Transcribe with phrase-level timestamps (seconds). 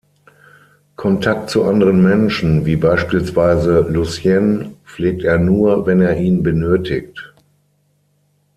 [0.95, 7.35] Kontakt zu anderen Menschen, wie beispielsweise Lucienne, pflegt er nur, wenn er ihn benötigt.